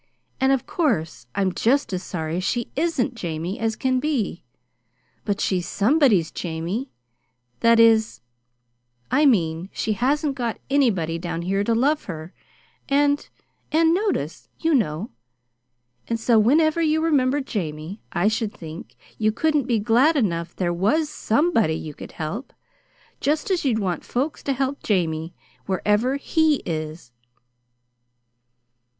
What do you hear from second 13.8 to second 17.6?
notice, you know; and so whenever you remember